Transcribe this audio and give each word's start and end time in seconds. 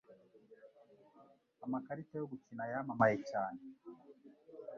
amakarita 1.65 2.13
yo 2.17 2.25
gukina 2.31 2.63
yamamaye 2.71 3.17
cyane 3.29 3.61